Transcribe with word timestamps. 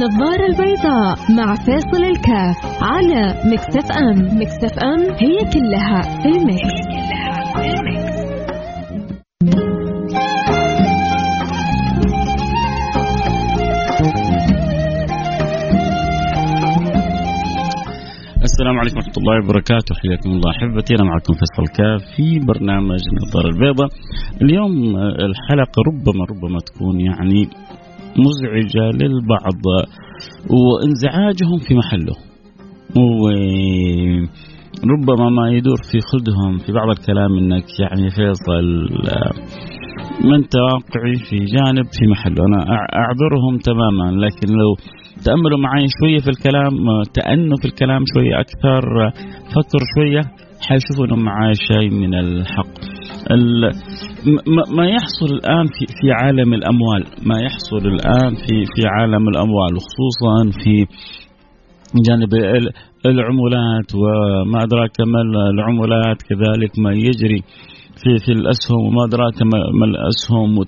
النظارة 0.00 0.46
البيضاء 0.46 1.16
مع 1.36 1.54
فاصل 1.54 2.04
الكاف 2.04 2.82
على 2.82 3.34
Mix 3.52 3.92
FM 3.92 4.40
Mix 4.40 4.78
FM 4.78 5.00
هي 5.00 5.38
كلها 5.52 6.00
في 6.22 6.28
ال 6.28 6.40
Mix. 6.40 6.90
السلام 18.42 18.78
عليكم 18.78 18.96
ورحمة 18.96 19.12
الله 19.18 19.44
وبركاته. 19.44 19.94
حياكم 19.94 20.30
الله 20.30 20.50
أحبتي. 20.50 20.94
أنا 20.94 21.04
معكم 21.04 21.32
فيصل 21.34 21.66
كاف 21.76 22.16
في 22.16 22.38
برنامج 22.38 23.00
النظارة 23.12 23.48
البيضاء. 23.48 23.88
اليوم 24.42 24.96
الحلقة 24.96 25.82
ربما 25.88 26.24
ربما 26.30 26.58
تكون 26.66 27.00
يعني 27.00 27.48
مزعجة 28.26 28.84
للبعض 29.02 29.62
وانزعاجهم 30.50 31.58
في 31.68 31.74
محله. 31.74 32.16
وربما 34.82 35.30
ما 35.30 35.50
يدور 35.50 35.76
في 35.92 35.98
خدهم 36.00 36.58
في 36.58 36.72
بعض 36.72 36.88
الكلام 36.88 37.38
إنك 37.38 37.64
يعني 37.80 38.10
فيصل 38.10 38.66
ما 40.24 40.36
أنت 40.36 40.54
واقعي 40.56 41.14
في 41.30 41.36
جانب 41.36 41.86
في 41.98 42.06
محله. 42.06 42.44
أنا 42.48 42.60
أعذرهم 43.00 43.58
تماما 43.58 44.10
لكن 44.26 44.48
لو 44.48 44.70
تأملوا 45.24 45.58
معي 45.58 45.86
شوية 46.00 46.18
في 46.18 46.30
الكلام 46.30 46.72
تأنوا 47.14 47.56
في 47.56 47.64
الكلام 47.64 48.04
شوية 48.14 48.40
أكثر 48.40 48.82
فكروا 49.52 49.86
شوية 49.94 50.22
حيشوفوا 50.68 51.06
انه 51.06 51.16
معاي 51.16 51.54
شيء 51.54 51.90
من 51.90 52.14
الحق 52.14 52.99
ما 54.76 54.86
يحصل 54.86 55.34
الآن 55.34 55.66
في 55.66 55.86
في 55.86 56.12
عالم 56.12 56.54
الأموال 56.54 57.04
ما 57.22 57.40
يحصل 57.40 57.76
الآن 57.76 58.34
في 58.34 58.64
في 58.74 58.86
عالم 58.86 59.28
الأموال 59.28 59.72
وخصوصا 59.76 60.58
في 60.64 60.86
جانب 62.08 62.34
العمولات 63.06 63.94
وما 63.94 64.62
أدراك 64.62 65.00
ما 65.00 65.20
العمولات 65.50 66.22
كذلك 66.22 66.78
ما 66.78 66.92
يجري 66.92 67.42
في 67.96 68.18
في 68.24 68.32
الأسهم 68.32 68.86
وما 68.86 69.04
أدراك 69.04 69.42
ما 69.80 69.84
الأسهم 69.86 70.58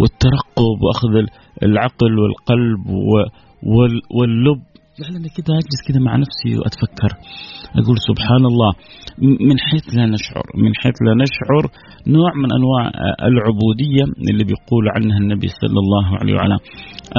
والترقب 0.00 0.76
وأخذ 0.82 1.26
العقل 1.62 2.18
والقلب 2.18 2.86
واللب 4.10 4.62
لعلني 5.00 5.28
كده 5.36 5.52
أجلس 5.60 5.80
كده 5.88 6.00
مع 6.00 6.16
نفسي 6.16 6.58
وأتفكر. 6.58 7.10
أقول 7.80 7.96
سبحان 8.10 8.44
الله 8.50 8.72
من 9.48 9.56
حيث 9.68 9.84
لا 9.96 10.06
نشعر 10.06 10.46
من 10.64 10.72
حيث 10.80 10.96
لا 11.06 11.14
نشعر 11.24 11.64
نوع 12.06 12.30
من 12.42 12.48
أنواع 12.58 12.84
العبودية 13.30 14.04
اللي 14.30 14.44
بيقول 14.44 14.84
عنها 14.96 15.18
النبي 15.18 15.48
صلى 15.48 15.78
الله 15.84 16.06
عليه 16.20 16.34
وعلى 16.34 16.56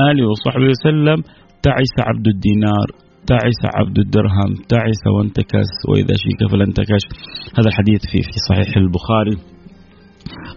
آله 0.10 0.24
وصحبه 0.32 0.68
وسلم 0.74 1.20
تعس 1.64 1.94
عبد 2.10 2.28
الدينار 2.28 2.88
تعس 3.28 3.60
عبد 3.78 3.98
الدرهم 4.00 4.50
تعس 4.70 5.02
وانتكس 5.18 5.72
وإذا 5.90 6.16
شيك 6.24 6.52
فلانتكش 6.52 7.04
هذا 7.58 7.68
الحديث 7.72 8.02
في 8.12 8.22
في 8.22 8.38
صحيح 8.50 8.78
البخاري. 8.78 9.53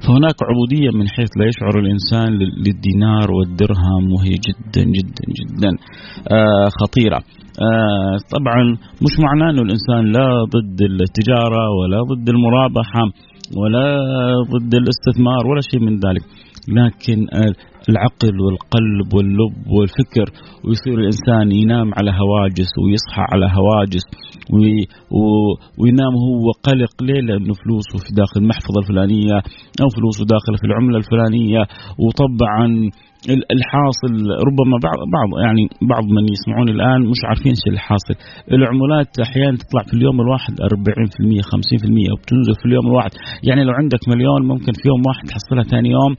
فهناك 0.07 0.39
عبودية 0.51 0.91
من 0.99 1.09
حيث 1.09 1.29
لا 1.37 1.47
يشعر 1.47 1.79
الإنسان 1.79 2.33
للدينار 2.67 3.31
والدرهم 3.33 4.13
وهي 4.15 4.35
جدا 4.47 4.83
جدا 4.99 5.25
جدا 5.39 5.71
آه 6.37 6.69
خطيرة. 6.81 7.17
آه 7.67 8.17
طبعا 8.37 8.63
مش 9.05 9.15
معناه 9.27 9.51
أنه 9.51 9.63
الإنسان 9.63 10.13
لا 10.13 10.29
ضد 10.55 10.83
التجارة 10.83 11.65
ولا 11.79 12.01
ضد 12.11 12.29
المرابحة 12.29 13.03
ولا 13.57 13.87
ضد 14.53 14.75
الاستثمار 14.75 15.47
ولا 15.47 15.61
شيء 15.71 15.81
من 15.81 15.95
ذلك. 15.95 16.23
لكن 16.69 17.27
العقل 17.89 18.41
والقلب 18.45 19.15
واللب 19.15 19.57
والفكر 19.77 20.27
ويصير 20.65 20.95
الإنسان 20.99 21.53
ينام 21.53 21.91
على 21.99 22.11
هواجس 22.11 22.71
ويصحى 22.83 23.23
على 23.33 23.47
هواجس 23.59 24.07
وينام 25.79 26.15
هو 26.27 26.51
قلق 26.63 27.03
ليه؟ 27.03 27.21
لأنه 27.21 27.55
فلوسه 27.63 27.99
في 28.05 28.15
داخل 28.21 28.41
المحفظة 28.41 28.81
الفلانية 28.83 29.37
أو 29.83 29.89
فلوسه 29.97 30.25
داخل 30.35 30.59
في 30.61 30.67
العملة 30.67 30.99
الفلانية 30.99 31.61
وطبعا 32.05 32.67
الحاصل 33.55 34.13
ربما 34.49 34.77
بعض 34.87 34.99
بعض 35.17 35.29
يعني 35.45 35.63
بعض 35.93 36.05
من 36.17 36.25
يسمعون 36.35 36.69
الآن 36.69 37.01
مش 37.13 37.21
عارفين 37.29 37.53
إيش 37.57 37.65
اللي 37.69 37.79
حاصل 37.89 38.15
العمولات 38.53 39.11
أحيانا 39.27 39.57
تطلع 39.63 39.83
في 39.89 39.95
اليوم 39.99 40.21
الواحد 40.21 40.55
40% 40.61 41.41
50% 41.53 42.13
وبتنزل 42.13 42.55
في 42.61 42.67
اليوم 42.69 42.87
الواحد. 42.87 43.11
يعني 43.49 43.65
لو 43.65 43.73
عندك 43.81 44.03
مليون 44.09 44.41
ممكن 44.53 44.73
في 44.81 44.89
يوم 44.91 45.03
واحد 45.09 45.25
تحصلها 45.33 45.65
ثاني 45.73 45.91
يوم 45.91 46.13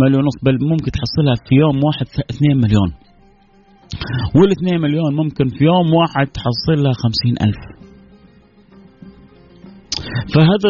مليون 0.00 0.22
ونص 0.24 0.36
بل 0.46 0.54
ممكن 0.72 0.90
تحصلها 0.98 1.34
في 1.48 1.54
يوم 1.54 1.76
واحد 1.84 2.06
2 2.30 2.56
مليون. 2.64 2.90
وال 4.36 4.50
2 4.50 4.80
مليون 4.80 5.14
ممكن 5.14 5.46
في 5.48 5.64
يوم 5.64 5.86
واحد 5.94 6.26
تحصلها 6.38 6.92
50 6.92 7.48
ألف. 7.48 7.83
فهذا 10.34 10.68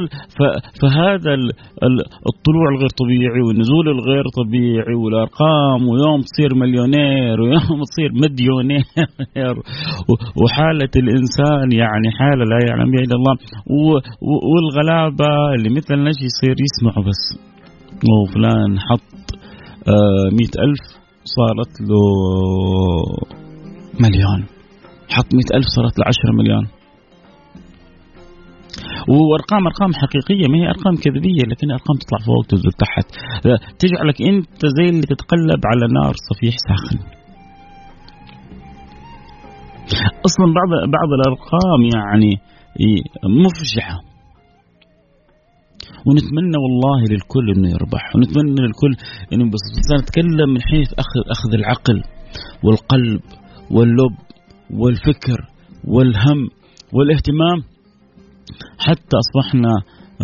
فهذا 0.80 1.34
الطلوع 2.30 2.66
الغير 2.74 2.88
طبيعي 3.02 3.40
والنزول 3.46 3.88
الغير 3.88 4.24
طبيعي 4.40 4.94
والأرقام 4.94 5.88
ويوم 5.88 6.20
تصير 6.20 6.54
مليونير 6.54 7.40
ويوم 7.40 7.78
تصير 7.90 8.10
مديونير 8.22 9.54
وحالة 10.42 10.92
الإنسان 10.96 11.72
يعني 11.72 12.08
حالة 12.18 12.44
لا 12.44 12.58
يعلم 12.68 12.90
بها 12.90 13.02
إلا 13.02 13.16
الله 13.16 13.34
والغلابة 14.52 15.54
اللي 15.54 15.70
مثلنا 15.76 16.08
يصير 16.08 16.56
يسمعوا 16.66 17.04
بس. 17.08 17.22
وفلان 18.10 18.78
حط 18.80 19.24
مئة 20.32 20.54
ألف 20.64 20.84
صارت 21.24 21.80
له 21.80 22.04
مليون. 24.00 24.44
حط 25.08 25.28
مئة 25.34 25.56
ألف 25.56 25.66
صارت 25.76 25.98
له 25.98 26.04
عشرة 26.06 26.32
مليون. 26.38 26.66
وأرقام 29.08 29.66
أرقام 29.66 29.92
حقيقية 29.94 30.46
ما 30.48 30.58
هي 30.58 30.68
أرقام 30.68 30.94
كذبية 30.96 31.42
لكن 31.50 31.70
أرقام 31.70 31.96
تطلع 32.00 32.18
فوق 32.26 32.38
وتنزل 32.38 32.72
تحت. 32.72 33.06
تجعلك 33.78 34.22
أنت 34.22 34.66
زي 34.76 34.88
اللي 34.88 35.06
تتقلب 35.12 35.60
على 35.70 35.86
نار 35.92 36.14
صفيح 36.30 36.54
ساخن. 36.68 36.98
أصلا 40.26 40.46
بعض 40.58 40.70
بعض 40.96 41.08
الأرقام 41.18 41.80
يعني 41.94 42.32
مفجعة. 43.24 44.00
ونتمنى 46.06 46.56
والله 46.62 47.00
للكل 47.10 47.50
إنه 47.56 47.68
يربح 47.68 48.16
ونتمنى 48.16 48.66
للكل 48.66 48.96
إنه 49.32 49.50
بس 49.50 49.92
نتكلم 50.02 50.48
من 50.54 50.62
حيث 50.62 50.92
اخذ 50.92 51.30
أخذ 51.30 51.54
العقل 51.54 52.02
والقلب 52.62 53.20
واللب 53.70 54.16
والفكر 54.70 55.48
والهم 55.84 56.48
والاهتمام. 56.92 57.73
حتى 58.78 59.14
أصبحنا 59.24 59.72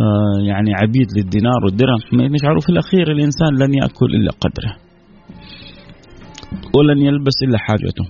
آه 0.05 0.41
يعني 0.51 0.71
عبيد 0.75 1.09
للدينار 1.17 1.61
والدرهم. 1.65 2.01
نشعر 2.35 2.61
في 2.61 2.69
الأخير 2.69 3.13
الإنسان 3.13 3.53
لن 3.63 3.75
يأكل 3.75 4.11
إلا 4.15 4.31
قدره. 4.43 4.73
ولن 6.77 6.99
يلبس 6.99 7.37
إلا 7.47 7.59
حاجته. 7.59 8.05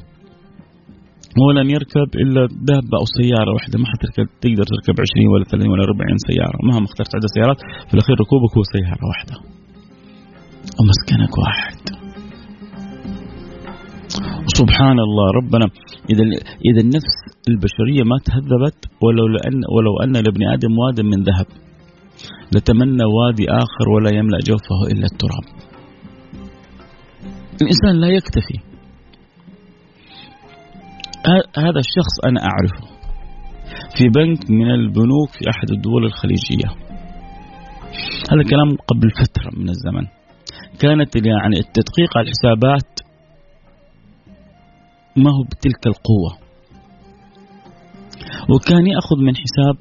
ولن 1.46 1.70
يركب 1.70 2.08
إلا 2.14 2.46
دابه 2.46 2.96
أو 3.00 3.06
سيارة 3.18 3.50
واحدة. 3.54 3.78
ما 3.78 3.86
حتركب 3.92 4.26
تقدر 4.40 4.64
تركب 4.72 4.96
20 5.00 5.28
ولا 5.32 5.44
30 5.44 5.70
ولا 5.72 5.84
40 5.84 6.16
سيارة. 6.28 6.58
مهما 6.68 6.84
اخترت 6.84 7.14
عدد 7.16 7.26
سيارات 7.36 7.58
في 7.88 7.94
الأخير 7.94 8.16
ركوبك 8.24 8.52
هو 8.56 8.62
سيارة 8.74 9.04
واحدة. 9.10 9.36
ومسكنك 10.78 11.38
واحد. 11.38 11.99
سبحان 14.46 14.98
الله 15.06 15.26
ربنا 15.38 15.66
إذا 16.10 16.24
إذا 16.68 16.80
النفس 16.80 17.16
البشرية 17.48 18.02
ما 18.04 18.16
تهذبت 18.24 18.78
ولو 19.02 19.26
لأن 19.26 19.60
ولو 19.74 19.98
أن 20.04 20.12
لابن 20.12 20.42
آدم 20.54 20.78
واد 20.78 21.00
من 21.00 21.22
ذهب 21.22 21.46
لتمنى 22.54 23.04
وادي 23.04 23.50
آخر 23.50 23.88
ولا 23.94 24.10
يملأ 24.18 24.38
جوفه 24.46 24.80
إلا 24.92 25.06
التراب. 25.12 25.44
الإنسان 27.62 28.00
لا 28.00 28.08
يكتفي. 28.08 28.58
هذا 31.56 31.80
الشخص 31.86 32.14
أنا 32.24 32.40
أعرفه 32.40 32.86
في 33.96 34.08
بنك 34.08 34.50
من 34.50 34.70
البنوك 34.70 35.30
في 35.38 35.50
أحد 35.50 35.70
الدول 35.70 36.04
الخليجية. 36.04 36.68
هذا 38.30 38.42
كلام 38.50 38.76
قبل 38.88 39.10
فترة 39.10 39.60
من 39.60 39.68
الزمن. 39.68 40.06
كانت 40.80 41.16
يعني 41.16 41.56
التدقيق 41.58 42.16
على 42.16 42.26
الحسابات 42.26 42.99
ما 45.16 45.30
هو 45.30 45.42
بتلك 45.42 45.86
القوة. 45.86 46.32
وكان 48.54 48.86
يأخذ 48.86 49.16
من 49.26 49.34
حساب 49.36 49.76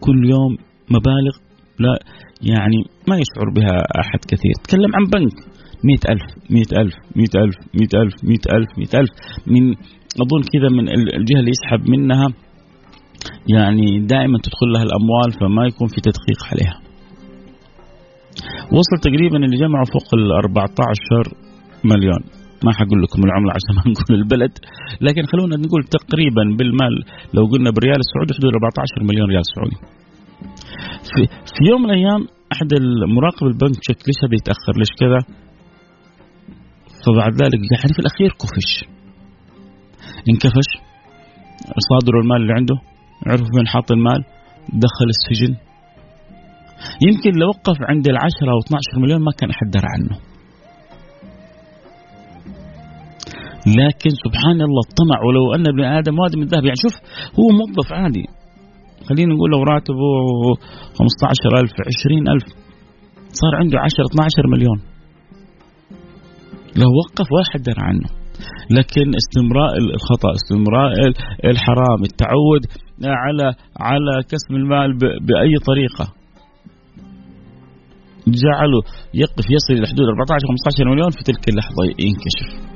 كل 0.00 0.30
يوم 0.30 0.56
مبالغ 0.90 1.34
لا 1.78 1.98
يعني 2.42 2.76
ما 3.08 3.16
يشعر 3.16 3.50
بها 3.56 3.76
أحد 4.00 4.18
كثير. 4.28 4.52
تكلم 4.64 4.90
عن 4.96 5.04
بنك. 5.04 5.56
مئة 5.84 6.12
ألف 6.12 6.22
مئة 6.50 6.80
ألف 6.80 6.94
مئة 7.16 7.42
ألف 7.42 7.54
مئة 7.74 8.02
ألف 8.02 8.14
مئة 8.24 8.56
ألف 8.56 8.68
مئة 8.78 9.00
ألف. 9.00 9.10
من 9.46 9.70
أظن 10.22 10.42
كذا 10.52 10.68
من 10.68 10.88
الجهة 10.88 11.40
اللي 11.40 11.50
يسحب 11.50 11.90
منها 11.90 12.28
يعني 13.48 14.06
دائما 14.06 14.38
تدخل 14.38 14.66
لها 14.74 14.82
الأموال 14.82 15.32
فما 15.40 15.66
يكون 15.66 15.88
في 15.88 16.00
تدقيق 16.00 16.40
عليها. 16.52 16.80
وصل 18.72 18.96
تقريبا 19.02 19.36
اللي 19.36 19.56
جمعوا 19.56 19.84
فوق 19.84 20.14
ال 20.14 20.32
14 20.32 21.36
مليون. 21.84 22.35
ما 22.64 22.72
حقول 22.78 22.98
لكم 23.02 23.20
العملة 23.28 23.52
عشان 23.56 23.72
ما 23.76 23.82
نقول 23.92 24.18
البلد. 24.22 24.52
لكن 25.00 25.22
خلونا 25.32 25.56
نقول 25.56 25.82
تقريبا 25.98 26.44
بالمال 26.58 26.94
لو 27.34 27.42
قلنا 27.52 27.70
بالريال 27.74 28.00
السعودي 28.04 28.32
حدود 28.38 28.52
14 28.54 29.02
مليون 29.08 29.28
ريال 29.32 29.46
سعودي. 29.54 29.78
في, 31.10 31.20
في 31.26 31.60
يوم 31.70 31.82
من 31.82 31.90
الأيام 31.90 32.22
أحد 32.52 32.70
المراقب 32.80 33.46
البنك 33.46 33.78
شك 33.88 34.00
ليش 34.08 34.18
هذا 34.24 34.34
يتأخر؟ 34.40 34.72
ليش 34.80 34.92
كذا؟ 35.00 35.20
فبعد 37.02 37.32
ذلك 37.42 37.60
يعني 37.72 37.92
في 37.96 38.00
الأخير 38.04 38.30
كفش. 38.40 38.70
انكفش. 40.30 40.70
صادروا 41.88 42.22
المال 42.22 42.40
اللي 42.42 42.52
عنده. 42.58 42.76
عرفوا 43.26 43.46
فين 43.56 43.66
حاط 43.66 43.92
المال. 43.92 44.20
دخل 44.84 45.08
السجن. 45.16 45.54
يمكن 47.06 47.32
لو 47.40 47.48
وقف 47.48 47.76
عند 47.90 48.08
العشرة 48.08 48.50
أو 48.54 48.58
12 48.66 49.00
مليون 49.02 49.20
ما 49.20 49.32
كان 49.38 49.50
أحد 49.50 49.66
درى 49.70 49.88
عنه. 49.94 50.25
لكن 53.66 54.10
سبحان 54.24 54.58
الله 54.66 54.82
الطمع 54.88 55.18
ولو 55.26 55.54
أن 55.54 55.66
ابن 55.66 55.84
آدم 55.84 56.18
وادي 56.18 56.36
من 56.40 56.46
ذهب 56.46 56.64
يعني 56.64 56.80
شوف 56.84 56.94
هو 57.38 57.46
موظف 57.58 57.92
عادي. 57.92 58.24
خلينا 59.08 59.34
نقول 59.34 59.50
لو 59.50 59.62
راتبه 59.62 60.08
15000 60.98 61.70
20000 61.86 62.42
صار 63.40 63.52
عنده 63.60 63.78
10 63.78 64.04
12 64.12 64.46
مليون. 64.54 64.78
لو 66.80 66.90
وقف 67.00 67.26
ولا 67.32 67.44
حد 67.52 67.62
درى 67.62 67.82
عنه. 67.90 68.08
لكن 68.70 69.06
استمراء 69.20 69.72
الخطأ 69.78 70.30
استمراء 70.38 70.92
الحرام 71.44 72.00
التعود 72.10 72.62
على 73.04 73.54
على 73.80 74.14
كسب 74.30 74.50
المال 74.50 74.98
بأي 74.98 75.54
طريقة. 75.70 76.06
جعله 78.28 78.80
يقف 79.14 79.46
يصل 79.56 79.72
إلى 79.78 79.86
حدود 79.86 80.06
14 80.08 80.46
15 80.48 80.90
مليون 80.90 81.10
في 81.10 81.22
تلك 81.24 81.48
اللحظة 81.48 81.82
ينكشف. 82.06 82.75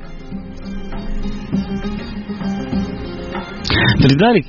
فلذلك 4.01 4.45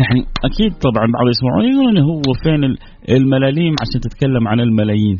يعني 0.00 0.20
أكيد 0.44 0.72
طبعا 0.72 1.06
بعض 1.14 1.26
يسمعون 1.28 1.64
يقولون 1.64 1.98
هو 1.98 2.22
فين 2.42 2.76
الملاليم 3.16 3.74
عشان 3.82 4.00
تتكلم 4.00 4.48
عن 4.48 4.60
الملايين. 4.60 5.18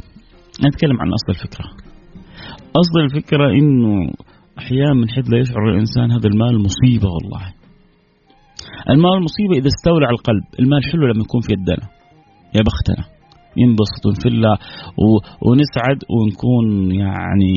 نتكلم 0.67 1.01
عن 1.01 1.13
أصل 1.13 1.29
الفكرة. 1.29 1.67
أصل 2.77 3.01
الفكرة 3.05 3.51
إنه 3.51 4.11
أحيانا 4.59 4.95
من 4.95 5.09
حيث 5.09 5.31
لا 5.31 5.39
يشعر 5.39 5.71
الإنسان 5.71 6.11
هذا 6.11 6.29
المال 6.29 6.63
مصيبة 6.63 7.09
والله. 7.09 7.55
المال 8.91 9.23
مصيبة 9.23 9.55
إذا 9.59 9.67
استولى 9.67 10.07
على 10.07 10.15
القلب. 10.15 10.45
المال 10.61 10.85
حلو 10.93 11.07
لما 11.07 11.23
يكون 11.25 11.41
في 11.41 11.53
يدنا 11.53 11.89
يا 12.55 12.63
بختنا. 12.63 13.18
ينبسط 13.63 14.03
ونفله 14.07 14.55
ونسعد 15.47 15.99
ونكون 16.15 16.67
يعني 17.05 17.55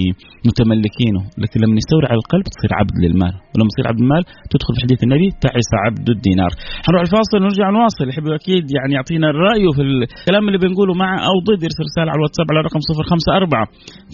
متملكينه. 0.47 1.21
لكن 1.41 1.57
لما 1.63 1.77
يستولي 1.81 2.07
على 2.11 2.19
القلب 2.23 2.45
تصير 2.55 2.71
عبد 2.79 2.95
للمال. 3.03 3.33
ولما 3.51 3.69
تصير 3.73 3.85
عبد 3.91 4.01
المال 4.03 4.23
تدخل 4.51 4.71
في 4.75 4.81
حديث 4.85 4.99
النبي 5.05 5.27
تعس 5.45 5.69
عبد 5.85 6.07
الدينار. 6.15 6.51
حنروح 6.85 7.01
الفاصل 7.07 7.35
ونرجع 7.37 7.65
نواصل. 7.77 8.05
يحب 8.11 8.25
أكيد 8.39 8.65
يعني 8.77 8.93
يعطينا 8.97 9.27
الرأي 9.33 9.65
في 9.75 9.81
الكلام 9.87 10.43
اللي 10.47 10.59
بنقوله 10.63 10.93
معه 11.03 11.17
أو 11.29 11.35
ضد 11.47 11.61
يرسل 11.65 11.83
رسالة 11.89 12.09
على 12.11 12.19
الواتساب 12.19 12.47
على 12.51 12.59
رقم 12.67 12.81
054 12.81 13.65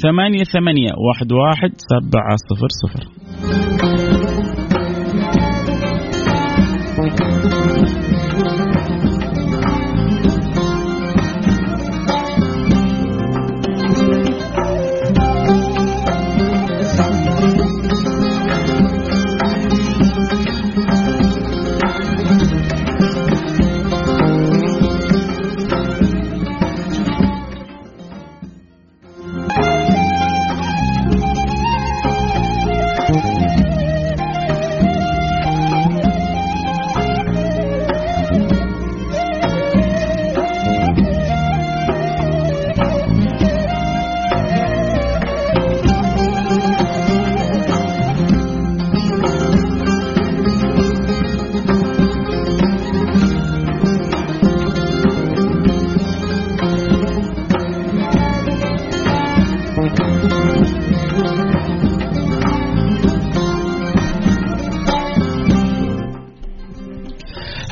ثمانية 0.05 0.43
ثمانية 0.55 0.91
واحد 1.07 1.29
واحد 1.41 1.71
سبعة 1.91 2.35
صفر 2.49 2.69
صفر. 2.81 3.03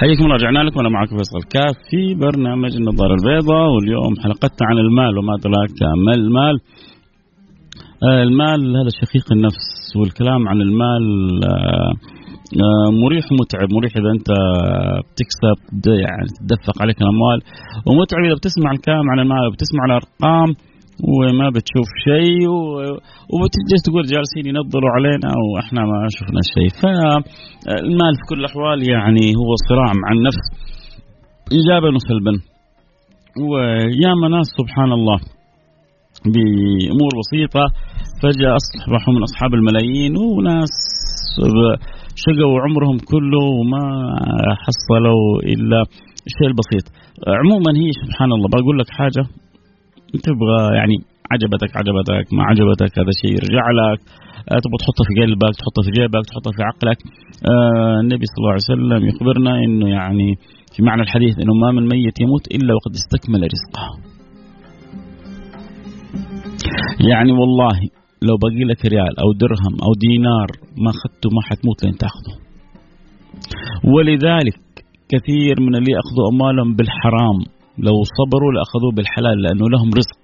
حياكم 0.06 0.24
الله 0.24 0.36
رجعنا 0.36 0.60
لكم 0.60 0.80
أنا 0.80 0.90
معكم 0.90 1.18
فيصل 1.18 1.42
كاف 1.56 1.75
في 1.90 2.02
برنامج 2.25 2.72
النظارة 2.75 3.13
البيضاء 3.19 3.68
واليوم 3.74 4.13
حلقتنا 4.24 4.68
عن 4.69 4.78
المال 4.78 5.18
وما 5.18 5.34
أدراك 5.40 5.78
ما 6.06 6.13
المال. 6.13 6.56
آه 8.04 8.24
المال 8.24 8.62
هذا 8.80 8.90
شقيق 9.02 9.28
النفس 9.31 9.68
والكلام 10.00 10.48
عن 10.50 10.62
المال 10.62 11.04
آه 11.44 11.92
آه 12.66 12.90
مريح 13.04 13.25
ومتعب 13.31 13.68
مريح 13.78 13.92
إذا 14.00 14.10
أنت 14.18 14.30
بتكسب 15.07 15.57
يعني 16.06 16.28
تدفق 16.40 16.81
عليك 16.81 16.98
الأموال 17.02 17.40
ومتعب 17.88 18.22
إذا 18.25 18.36
بتسمع 18.40 18.72
الكلام 18.72 19.06
عن 19.12 19.19
المال 19.19 19.48
وبتسمع 19.48 19.81
الأرقام. 19.90 20.50
وما 21.03 21.50
بتشوف 21.50 21.89
شيء 22.07 22.47
وبتجلس 23.33 23.81
تقول 23.86 24.03
جالسين 24.13 24.45
ينظروا 24.51 24.92
علينا 24.95 25.30
وإحنا 25.53 25.81
ما 25.81 25.97
شفنا 26.18 26.42
شيء. 26.53 26.69
فالمال 26.81 28.13
في 28.19 28.24
كل 28.30 28.39
الأحوال 28.39 28.89
يعني 28.89 29.25
هو 29.39 29.50
صراع 29.69 29.89
مع 30.01 30.09
النفس. 30.18 30.45
ايجابا 31.56 31.89
وسلبا. 31.95 32.33
وياما 33.50 34.27
ناس 34.38 34.47
سبحان 34.59 34.92
الله 34.92 35.18
بأمور 36.33 37.12
بسيطة. 37.19 37.65
فجأة 38.21 38.51
أصبحوا 38.62 39.13
من 39.13 39.24
أصحاب 39.24 39.53
الملايين 39.53 40.13
وناس 40.18 40.74
شقوا 42.24 42.62
عمرهم 42.65 42.97
كله 43.12 43.44
وما 43.59 43.83
حصلوا 44.64 45.25
إلا 45.54 45.80
الشيء 46.28 46.47
البسيط. 46.52 46.85
عموما 47.42 47.71
هي 47.81 47.90
سبحان 48.04 48.31
الله. 48.31 48.47
بقول 48.49 48.80
لك 48.80 48.90
حاجة 48.90 49.23
تبغى 50.18 50.76
يعني 50.80 50.95
عجبتك 51.31 51.72
عجبتك 51.78 52.34
ما 52.34 52.44
عجبتك 52.44 53.00
هذا 53.00 53.14
شيء 53.22 53.31
يرجع 53.31 53.66
لك. 53.80 54.00
آه، 54.52 54.60
تبغى 54.64 54.78
تحطه 54.84 55.04
في 55.07 55.14
قلبك 55.22 55.54
تحطه 55.60 55.81
في 55.86 55.92
جيبك 55.98 56.26
تحطه 56.30 56.52
في 56.56 56.62
عقلك. 56.69 57.00
آه 57.52 58.00
النبي 58.04 58.26
صلى 58.30 58.40
الله 58.42 58.54
عليه 58.56 58.69
وسلم 58.72 59.02
يخبرنا 59.10 59.54
إنه 59.66 59.88
يعني 59.90 60.28
في 60.74 60.84
معنى 60.84 61.02
الحديث 61.02 61.34
إنه 61.42 61.54
ما 61.54 61.72
من 61.72 61.84
ميت 61.88 62.22
يموت 62.22 62.45
إلا 62.56 62.74
وقد 62.78 62.94
استكمل 63.00 63.42
رزقه. 63.56 63.86
يعني 67.10 67.31
والله 67.31 67.78
لو 68.22 68.36
باقي 68.44 68.64
لك 68.72 68.86
ريال 68.86 69.19
أو 69.24 69.34
درهم 69.34 69.74
أو 69.86 69.92
دينار 70.06 70.50
ما 70.84 70.90
اخذته 70.95 71.30
ما 71.36 71.42
حتموت 71.48 71.84
لين 71.84 71.95
تأخذه. 72.04 72.36
ولذلك 73.94 74.60
كثير 75.10 75.56
من 75.62 75.76
اللي 75.76 75.94
اخذوا 76.02 76.30
أموالهم 76.31 76.76
بالحرام 76.76 77.40
لو 77.78 77.96
صبروا 78.18 78.52
لأخذوه 78.56 78.92
بالحلال 78.96 79.42
لأنه 79.42 79.70
لهم 79.70 79.90
رزق. 80.00 80.20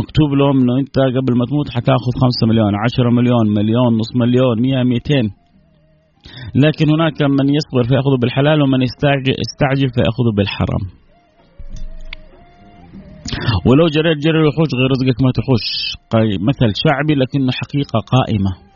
مكتوب 0.00 0.30
لهم 0.40 0.60
إنه 0.60 0.78
أنت 0.78 0.98
قبل 1.16 1.32
ما 1.38 1.44
تموت 1.50 1.68
حتاخذ 1.70 2.12
5 2.22 2.46
مليون 2.46 2.72
10 2.84 3.10
مليون 3.10 3.46
مليون 3.58 3.98
نص 4.00 4.16
مليون 4.16 4.62
100 4.62 4.82
200 4.82 5.30
لكن 6.54 6.90
هناك 6.90 7.22
من 7.22 7.46
يصبر 7.58 7.82
فيأخذه 7.88 8.16
بالحلال 8.20 8.62
ومن 8.62 8.82
يستعجل 8.82 9.34
يستعجل 9.44 9.88
فيأخذه 9.94 10.32
بالحرام. 10.36 10.84
ولو 13.66 13.86
جريت 13.88 14.18
جري 14.24 14.38
الوحوش 14.40 14.68
غير 14.78 14.90
رزقك 14.90 15.22
ما 15.22 15.30
تحوش. 15.36 15.66
مثل 16.48 16.68
شعبي 16.82 17.14
لكنه 17.14 17.52
حقيقة 17.60 17.98
قائمة. 18.14 18.73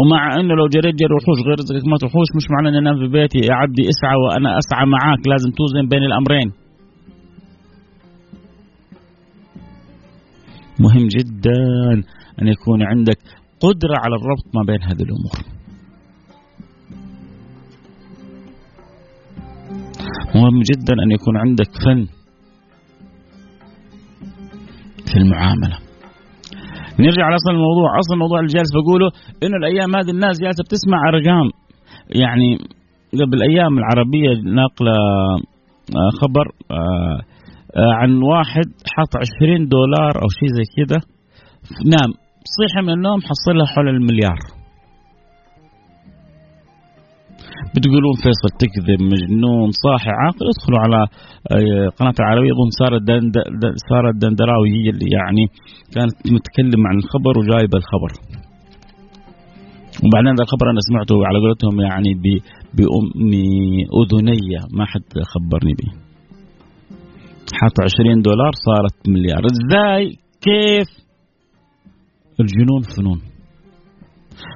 ومع 0.00 0.34
أنه 0.40 0.54
لو 0.54 0.66
جريت 0.74 0.94
جري 0.94 1.14
وحوش 1.14 1.38
غير 1.46 1.56
رزقك 1.58 1.88
ما 1.88 1.96
تحوش 1.96 2.28
مش 2.36 2.46
معناه 2.50 2.70
اني 2.70 2.78
انام 2.78 2.96
في 2.98 3.08
بيتي 3.12 3.38
يا 3.38 3.54
عبدي 3.54 3.82
اسعى 3.88 4.16
وأنا 4.22 4.58
أسعى 4.58 4.86
معاك 4.86 5.22
لازم 5.26 5.50
توزن 5.50 5.88
بين 5.88 6.02
الأمرين. 6.02 6.52
مهم 10.78 11.08
جدا 11.16 11.60
أن 12.42 12.46
يكون 12.48 12.82
عندك 12.82 13.18
قدرة 13.60 13.96
على 14.04 14.14
الربط 14.16 14.46
ما 14.54 14.62
بين 14.66 14.82
هذه 14.82 15.02
الأمور. 15.02 15.38
مهم 20.34 20.62
جدا 20.62 20.94
أن 21.04 21.10
يكون 21.10 21.36
عندك 21.36 21.70
فن 21.84 22.06
في 25.06 25.16
المعاملة. 25.16 25.89
نرجع 27.06 27.24
على 27.26 27.34
أصل 27.40 27.50
الموضوع، 27.50 27.88
أصل 28.00 28.12
الموضوع 28.14 28.38
اللي 28.40 28.52
جالس 28.56 28.70
بقوله 28.74 29.08
إنه 29.42 29.56
الأيام 29.62 29.96
هذه 29.96 30.10
الناس 30.16 30.34
جالسة 30.42 30.62
بتسمع 30.66 30.98
أرقام. 31.08 31.48
يعني 32.22 32.58
قبل 33.20 33.42
أيام 33.42 33.78
العربية 33.78 34.30
ناقلة 34.58 34.96
آه، 35.96 36.10
خبر 36.20 36.46
آه، 36.70 37.20
آه، 37.76 37.94
عن 37.94 38.22
واحد 38.22 38.66
حط 38.96 39.12
20 39.16 39.68
دولار 39.68 40.12
أو 40.22 40.28
شيء 40.38 40.48
زي 40.58 40.66
كذا 40.76 41.00
نام 41.92 42.10
صيح 42.58 42.82
من 42.82 42.92
النوم 42.92 43.20
حصلها 43.20 43.66
حول 43.66 43.88
المليار. 43.88 44.59
بتقولون 47.74 48.14
فيصل 48.24 48.50
تكذب 48.62 49.00
مجنون 49.12 49.68
صاحي 49.84 50.10
عاقل. 50.20 50.44
ادخلوا 50.52 50.80
على 50.84 51.00
آه، 51.54 51.88
قناة 51.98 52.16
العربية. 52.20 52.52
اظن 52.54 52.70
سارة 52.80 52.98
دند 53.10 53.34
سارة 53.88 54.10
الدندراوي 54.14 54.68
هي 54.76 54.90
اللي 54.90 55.08
يعني 55.18 55.44
كانت 55.94 56.16
متكلمة 56.36 56.84
عن 56.90 56.96
الخبر 57.02 57.32
وجايبة 57.38 57.76
الخبر. 57.82 58.12
وبعدين 60.04 60.32
هذا 60.34 60.44
الخبر 60.46 60.66
أنا 60.72 60.80
سمعته 60.88 61.16
على 61.28 61.38
قولتهم 61.44 61.80
يعني 61.80 62.10
بأمي 62.76 63.48
اذني 64.00 64.40
ما 64.78 64.84
حد 64.90 65.10
خبرني 65.32 65.74
به. 65.78 65.90
حط 67.58 67.76
20 67.80 68.22
دولار 68.22 68.52
صارت 68.66 69.08
مليار. 69.08 69.42
إزاي؟ 69.52 70.04
كيف؟ 70.46 70.88
الجنون 72.40 72.82
فنون. 72.96 73.20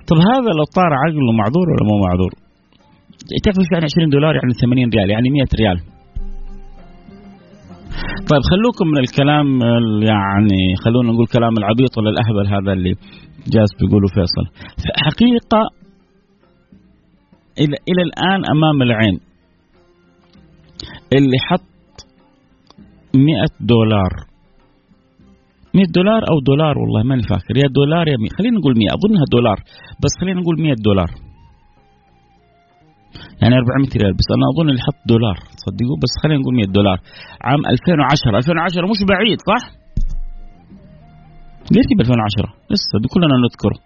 طب 0.08 0.16
هذا 0.16 0.50
لو 0.58 0.64
طار 0.76 0.92
عقله 1.02 1.32
معذور 1.40 1.66
ولا 1.70 1.84
مو 1.90 1.96
معذور؟ 2.06 2.43
تعرف 3.44 3.56
يعني 3.72 3.84
20 3.84 4.08
دولار 4.10 4.34
يعني 4.34 4.52
80 4.62 4.90
ريال؟ 4.94 5.10
يعني 5.10 5.30
100 5.30 5.46
ريال. 5.60 5.78
طيب 8.30 8.42
خلوكم 8.50 8.86
من 8.92 8.98
الكلام 8.98 9.46
يعني 10.10 10.60
خلونا 10.84 11.12
نقول 11.12 11.26
كلام 11.26 11.52
العبيط 11.58 11.98
ولا 11.98 12.10
الأهبل 12.10 12.46
هذا 12.54 12.72
اللي 12.72 12.92
جالس 13.52 13.72
بيقوله 13.80 14.08
فيصل. 14.08 14.46
حقيقة 15.06 15.60
إلى 17.58 17.76
إلى 17.88 18.02
الآن 18.02 18.40
أمام 18.54 18.82
العين. 18.82 19.20
اللي 21.12 21.38
حط 21.48 21.60
100 23.14 23.24
دولار. 23.60 24.12
100 25.74 25.84
دولار 25.94 26.22
أو 26.30 26.40
دولار 26.46 26.78
والله 26.78 27.02
ماني 27.02 27.22
فاكر. 27.22 27.56
يا 27.56 27.68
دولار 27.68 28.08
يا 28.08 28.16
100 28.16 28.28
خلينا 28.38 28.58
نقول 28.58 28.74
100 28.78 28.88
أظنها 28.88 29.24
دولار 29.32 29.58
بس 30.02 30.10
خلينا 30.20 30.40
نقول 30.40 30.62
100 30.62 30.74
دولار. 30.84 31.10
يعني 33.44 33.54
400 33.56 33.88
ريال. 34.00 34.14
بس 34.18 34.28
أنا 34.36 34.44
أظن 34.52 34.68
اللي 34.70 34.82
حط 34.88 35.00
دولار. 35.12 35.36
تصدقوا 35.58 35.98
بس 36.02 36.12
خلينا 36.22 36.38
نقول 36.40 36.54
100 36.54 36.66
دولار. 36.78 36.98
عام 37.48 37.60
2010 37.74 38.36
2010 38.36 38.90
مش 38.92 39.00
بعيد 39.10 39.38
صح؟ 39.50 39.62
ليش 41.74 41.88
ب 41.96 42.00
2010 42.00 42.54
لسه 42.72 42.94
كلنا 43.14 43.36
نذكره. 43.44 43.78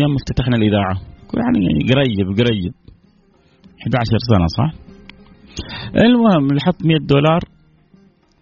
يوم 0.00 0.12
افتتحنا 0.18 0.56
الإذاعة. 0.56 0.96
يعني 1.40 1.66
قريب 1.90 2.26
قريب. 2.38 2.74
11 3.82 4.18
سنة 4.30 4.46
صح؟ 4.58 4.70
المهم 6.04 6.44
اللي 6.50 6.60
حط 6.66 6.78
100 6.84 6.96
دولار 7.14 7.40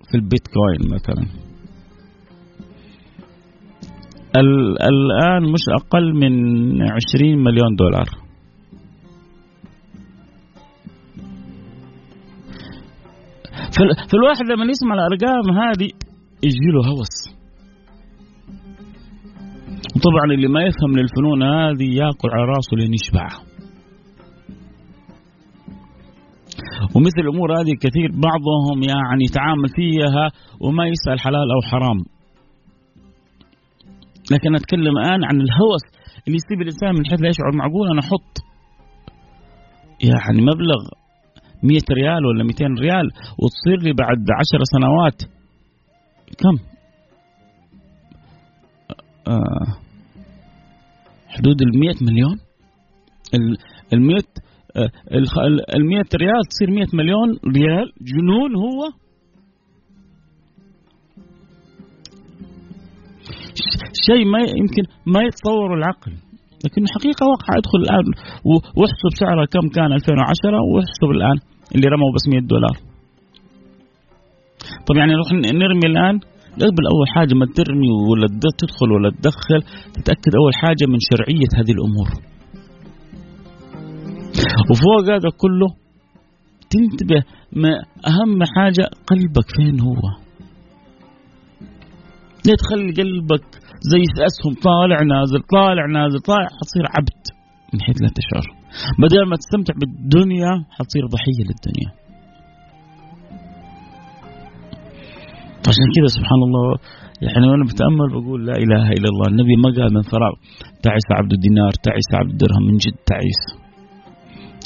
في 0.08 0.14
البيتكوين 0.14 0.80
مثلا. 0.94 1.24
الآن 4.90 5.42
مش 5.52 5.64
أقل 5.78 6.14
من 6.14 6.32
20 6.82 7.38
مليون 7.44 7.76
دولار. 7.78 8.08
فالواحد 14.10 14.44
لما 14.52 14.64
يسمع 14.72 14.94
الأرقام 14.94 15.58
هذه 15.58 15.90
يجي 16.42 16.68
له 16.74 16.88
هوس. 16.90 17.40
وطبعا 19.96 20.24
اللي 20.34 20.48
ما 20.48 20.62
يفهم 20.62 20.90
من 20.90 20.98
الفنون 20.98 21.42
هذه 21.42 21.88
يأكل 22.00 22.28
على 22.32 22.44
راسه 22.44 22.76
لين 22.76 22.94
يشبع 22.94 23.28
ومثل 26.94 27.20
الأمور 27.20 27.52
هذه 27.60 27.74
كثير 27.80 28.08
بعضهم 28.12 28.82
يعني 28.82 29.24
يتعامل 29.24 29.68
فيها 29.68 30.30
وما 30.60 30.86
يسأل 30.86 31.20
حلال 31.20 31.46
أو 31.54 31.60
حرام. 31.70 31.98
لكن 34.32 34.54
أتكلم 34.54 34.98
الآن 34.98 35.24
عن 35.24 35.36
الهوس 35.40 35.84
اللي 36.26 36.36
يصيب 36.36 36.60
الإنسان 36.62 36.94
من 36.94 37.06
حيث 37.10 37.20
لا 37.22 37.28
يشعر. 37.28 37.50
معقول 37.54 37.90
أنا 37.90 38.00
أحط 38.00 38.32
يعني 40.04 40.42
مبلغ 40.42 40.99
100 41.62 41.80
ريال 41.90 42.26
ولا 42.26 42.44
200 42.44 42.64
ريال 42.80 43.10
وتصير 43.38 43.78
لي 43.82 43.92
بعد 43.92 44.18
10 44.38 44.62
سنوات. 44.72 45.22
كم؟ 46.38 46.56
آه 49.28 49.76
حدود 51.28 51.62
ال 51.62 51.78
100 51.78 51.94
مليون. 52.02 52.40
ال 53.92 54.00
100 54.00 54.16
ال 55.74 55.86
100 55.86 56.04
ريال 56.14 56.42
تصير 56.50 56.70
100 56.70 56.86
مليون 56.94 57.28
ريال 57.56 57.92
جنون 58.00 58.56
هو. 58.56 58.90
شيء 64.06 64.24
ما 64.24 64.38
يمكن 64.38 64.82
ما 65.06 65.20
يتصور 65.22 65.74
العقل. 65.74 66.12
لكن 66.64 66.82
حقيقة 66.94 67.22
واقع 67.32 67.50
ادخل 67.60 67.80
الآن. 67.86 68.06
واحسب 68.78 69.12
سعره 69.20 69.44
كم 69.54 69.68
كان 69.76 69.92
2010 69.92 70.60
واحسب 70.74 71.08
الآن 71.16 71.38
اللي 71.74 71.86
رموا 71.94 72.12
بس 72.14 72.24
100 72.28 72.40
دولار. 72.40 72.76
طب 74.86 74.96
يعني 74.96 75.12
نروح 75.12 75.32
نرمي 75.32 75.86
الآن؟ 75.92 76.16
قبل 76.54 76.84
أول 76.92 77.08
حاجة 77.14 77.34
ما 77.34 77.46
ترمي 77.46 77.90
ولا 78.10 78.26
تدخل 78.58 78.92
ولا 78.92 79.10
تدخل 79.10 79.60
تتأكد 79.94 80.32
أول 80.40 80.54
حاجة 80.54 80.84
من 80.88 80.98
شرعية 81.10 81.50
هذه 81.58 81.72
الأمور. 81.76 82.08
وفوق 84.70 85.14
هذا 85.14 85.30
كله 85.42 85.68
تنتبه 86.70 87.22
ما 87.52 87.72
أهم 88.06 88.44
حاجة 88.56 88.84
قلبك 89.06 89.48
فين 89.56 89.80
هو. 89.80 90.02
لا 92.46 92.54
تخلي 92.54 92.92
قلبك 92.92 93.46
زي 93.80 94.02
اسهم 94.28 94.54
طالع 94.54 95.02
نازل 95.02 95.40
طالع 95.56 95.86
نازل 95.86 96.20
طالع 96.20 96.48
حتصير 96.58 96.84
عبد. 96.96 97.22
من 97.74 97.80
حيث 97.80 98.02
لا 98.02 98.08
تشعر. 98.08 98.46
بدل 98.98 99.28
ما 99.30 99.36
تستمتع 99.36 99.74
بالدنيا 99.80 100.52
حتصير 100.70 101.06
ضحية 101.06 101.42
للدنيا. 101.48 101.90
عشان 105.68 105.86
كذا 105.96 106.06
سبحان 106.16 106.40
الله 106.46 106.78
يعني 107.22 107.48
وأنا 107.48 107.64
بتامل 107.64 108.08
بقول 108.12 108.46
لا 108.46 108.56
إله 108.64 108.86
إلا 108.96 109.08
الله. 109.12 109.26
النبي 109.28 109.56
ما 109.56 109.70
قال 109.76 109.94
من 109.94 110.02
فراغ 110.02 110.34
تعس 110.82 111.06
عبد 111.10 111.32
الدينار 111.32 111.72
تعس 111.86 112.08
عبد 112.14 112.30
الدرهم 112.30 112.62
من 112.66 112.76
جد 112.76 112.96
تعيس 113.06 113.42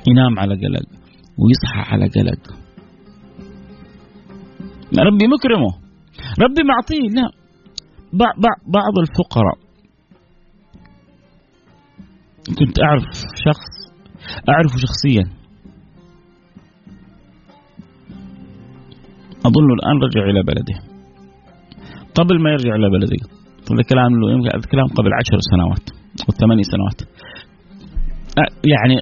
ينام 0.08 0.38
على 0.38 0.54
قلق 0.54 0.86
ويصحى 1.38 1.92
على 1.92 2.06
قلق. 2.16 2.42
ربي 4.98 5.26
مكرمه. 5.34 5.72
ربي 6.42 6.62
معطيه 6.70 7.08
لا. 7.16 7.43
بعض 8.66 8.94
الفقراء. 9.04 9.58
كنت 12.58 12.82
أعرف 12.82 13.04
شخص 13.46 13.70
أعرفه 14.48 14.76
شخصيا. 14.86 15.24
أظن 19.46 19.68
الآن 19.78 19.96
رجع 20.02 20.22
إلى 20.30 20.42
بلده. 20.42 20.76
قبل 22.14 22.42
ما 22.42 22.50
يرجع 22.50 22.74
إلى 22.74 22.90
بلده 22.90 23.16
هذا 23.70 23.82
كلام 23.90 24.10
كلام 24.72 24.86
قبل 24.86 25.10
عشر 25.20 25.38
سنوات 25.52 25.86
أو 26.24 26.30
ثمانية 26.40 26.62
سنوات. 26.62 26.98
يعني 28.72 28.96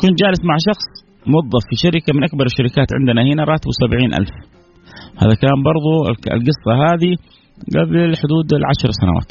كنت 0.00 0.14
جالس 0.22 0.40
مع 0.44 0.56
شخص 0.68 0.86
موظف 1.26 1.62
في 1.70 1.76
شركة 1.76 2.12
من 2.16 2.24
أكبر 2.24 2.44
الشركات 2.46 2.88
عندنا 2.98 3.22
هنا 3.22 3.44
راتبه 3.44 3.70
سبعين 3.82 4.14
ألف. 4.14 4.34
هذا 5.22 5.34
كان 5.42 5.62
برضو 5.70 5.92
القصة 6.36 6.72
هذه 6.88 7.12
قبل 7.76 8.16
حدود 8.16 8.48
العشر 8.60 8.90
سنوات. 9.00 9.30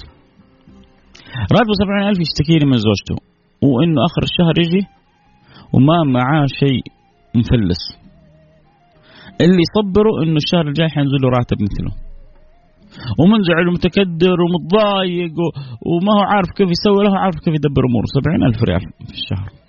راتبه 1.51 1.73
سبعين 1.81 2.07
ألف 2.09 2.19
يشتكي 2.19 2.57
لي 2.59 2.65
من 2.65 2.77
زوجته 2.77 3.15
وإنه 3.61 3.99
آخر 4.09 4.23
الشهر 4.29 4.55
يجي 4.63 4.87
وما 5.73 6.03
معاه 6.03 6.45
شيء 6.45 6.83
مفلس 7.35 7.81
اللي 9.41 9.61
يصبره 9.65 10.11
إنه 10.23 10.37
الشهر 10.43 10.67
الجاي 10.67 10.89
حينزل 10.89 11.17
له 11.23 11.29
راتب 11.37 11.57
مثله. 11.67 11.91
ومنزعل 13.19 13.67
ومتكدر 13.67 14.37
ومتضايق 14.43 15.35
وما 15.89 16.13
هو 16.17 16.23
عارف 16.33 16.49
كيف 16.57 16.69
يسوي 16.75 17.03
له 17.05 17.19
عارف 17.19 17.35
كيف 17.35 17.53
يدبر 17.53 17.83
أموره. 17.89 18.05
سبعين 18.15 18.43
ألف 18.43 18.63
ريال 18.63 18.81
في 19.07 19.13
الشهر. 19.19 19.62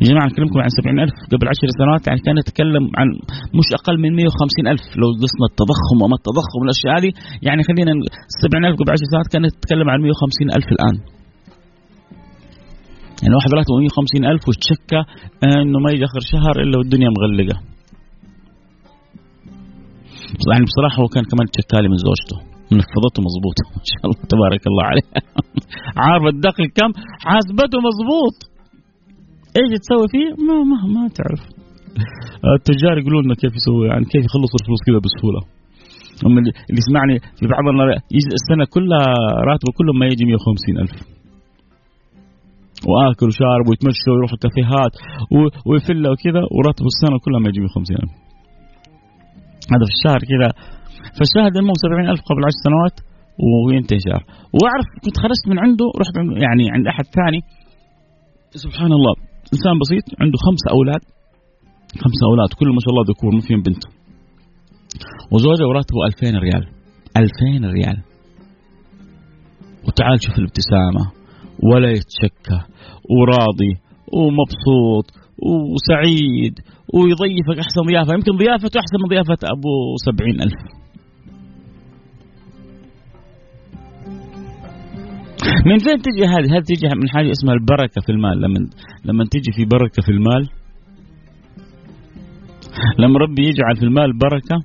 يا 0.00 0.06
جماعة 0.10 0.26
أكلمكم 0.32 0.58
عن 0.64 0.70
سبعين 0.78 0.98
ألف. 1.04 1.16
قبل 1.32 1.46
عشر 1.52 1.68
سنوات 1.80 2.02
يعني 2.08 2.20
كان 2.26 2.36
يتكلم 2.42 2.84
عن 2.98 3.08
مش 3.58 3.68
أقل 3.78 3.96
من 4.04 4.10
150 4.20 4.66
ألف. 4.72 4.84
لو 5.00 5.08
قسنا 5.22 5.46
التضخم 5.50 5.98
وما 6.02 6.16
التضخم 6.20 6.58
والأشياء 6.60 6.92
هذه 6.98 7.10
يعني 7.46 7.60
خلينا 7.68 7.92
سبعين 8.42 8.64
ألف 8.68 8.76
قبل 8.80 8.90
عشر 8.94 9.06
سنوات 9.12 9.28
كان 9.34 9.42
يتكلم 9.50 9.86
عن 9.92 9.98
150 10.00 10.48
ألف 10.56 10.68
الآن. 10.76 10.96
يعني 13.22 13.34
واحد 13.38 13.50
راتبه 13.58 13.76
150 13.80 14.24
ألف 14.32 14.42
وتشكى 14.48 15.00
إنه 15.44 15.78
ما 15.84 15.88
يجي 15.92 16.04
آخر 16.08 16.20
شهر 16.32 16.54
إلا 16.64 16.76
والدنيا 16.78 17.10
مغلقة. 17.16 17.56
يعني 20.50 20.64
بصراحة 20.70 20.96
هو 21.02 21.08
كان 21.14 21.24
كمان 21.30 21.46
تشكالي 21.54 21.88
من 21.92 21.98
زوجته. 22.06 22.36
نفضته 22.80 23.18
مضبوط. 23.26 23.58
ما 23.78 23.82
شاء 23.90 24.02
الله 24.04 24.18
تبارك 24.32 24.62
الله 24.70 24.84
عليه. 24.90 25.06
عارف 26.04 26.24
الدخل 26.34 26.66
كم؟ 26.78 26.90
حاسبته 27.26 27.78
مضبوط. 27.88 28.53
إيش 29.58 29.70
تسوي 29.82 30.06
فيه؟ 30.14 30.28
ما 30.46 30.56
ما 30.70 30.78
ما 30.94 31.02
تعرف. 31.18 31.42
التجار 32.58 32.94
يقولون 32.98 33.22
لنا 33.24 33.34
كيف 33.42 33.52
يسوي 33.58 33.84
يعني 33.90 34.04
كيف 34.12 34.22
يخلصوا 34.28 34.58
الفلوس 34.60 34.80
كذا 34.86 35.00
بسهولة. 35.06 35.40
أما 36.26 36.38
اللي 36.40 36.80
يسمعني 36.82 37.14
في 37.38 37.44
بعض 37.52 37.64
السنة 38.38 38.64
كلها 38.74 39.04
راتبه 39.48 39.70
كله 39.78 39.92
ما 40.00 40.06
يجي 40.10 40.24
150 40.24 40.76
ألف. 40.82 40.94
وآكل 42.90 43.26
وشارب 43.30 43.66
ويتمشى 43.68 44.08
ويروح 44.12 44.30
الكافيهات 44.36 44.94
ويفله 45.68 46.08
وكذا 46.12 46.42
وراتبه 46.54 46.88
السنة 46.94 47.16
كلها 47.24 47.40
ما 47.42 47.48
يجي 47.50 47.60
150 47.60 47.96
ألف. 48.02 48.12
هذا 49.72 49.84
في 49.88 49.94
الشهر 49.96 50.20
كذا. 50.32 50.50
فالشاهد 51.16 51.54
انه 51.60 51.72
70 51.84 52.06
ألف 52.12 52.20
قبل 52.30 52.42
10 52.48 52.60
سنوات 52.66 52.96
وينتهي 53.66 54.00
شهر 54.06 54.22
وأعرف 54.56 54.86
كنت 55.04 55.16
خرجت 55.22 55.44
من 55.50 55.58
عنده 55.64 55.86
رحت 56.00 56.14
يعني 56.44 56.64
عند 56.74 56.86
أحد 56.92 57.06
ثاني. 57.18 57.40
سبحان 58.64 58.92
الله. 58.98 59.14
إنسان 59.52 59.74
بسيط 59.82 60.04
عنده 60.20 60.38
خمسه 60.46 60.68
أولاد. 60.76 61.02
خمسه 62.02 62.24
أولاد 62.30 62.48
كل 62.58 62.68
ما 62.68 62.80
شاء 62.84 62.90
الله 62.90 63.04
ذكور 63.10 63.34
ما 63.34 63.40
فيهم 63.40 63.62
بنت. 63.62 63.84
وزوجه 65.32 65.66
وراتبه 65.68 66.06
2000 66.06 66.36
ريال. 66.38 66.64
2000 67.16 67.64
ريال. 67.64 67.98
وتعال 69.86 70.22
شوف 70.22 70.38
الابتسامة. 70.38 71.12
ولا 71.62 71.90
يتشكى. 71.90 72.60
وراضي. 73.14 73.72
ومبسوط. 74.16 75.06
وسعيد. 75.72 76.54
ويضيفك 76.94 77.58
أحسن 77.64 77.82
ضيافة. 77.88 78.14
يمكن 78.14 78.32
ضيافته 78.36 78.78
أحسن 78.80 78.96
من 79.02 79.08
ضيافة 79.08 79.38
أبو 79.54 79.72
سبعين 80.06 80.40
ألف. 80.40 80.83
من 85.66 85.78
فين 85.78 85.96
تجي 86.06 86.24
هذه؟ 86.24 86.56
هذه 86.56 86.64
تجي 86.64 86.88
من 86.88 87.08
حاجة 87.14 87.30
اسمها 87.30 87.54
البركة 87.54 88.00
في 88.06 88.12
المال؟ 88.12 88.40
لما 88.40 88.58
لما 89.04 89.24
تجي 89.24 89.52
في 89.56 89.64
بركة 89.64 90.02
في 90.02 90.08
المال؟ 90.12 90.48
لما 92.98 93.18
ربي 93.18 93.42
يجعل 93.42 93.76
في 93.76 93.82
المال 93.82 94.18
بركة 94.18 94.56